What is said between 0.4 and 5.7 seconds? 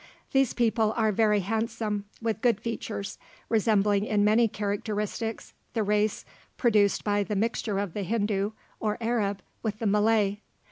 people are very handsome, with good features, resembling in many characteristics